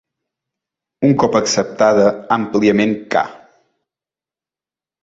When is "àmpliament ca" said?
2.39-3.25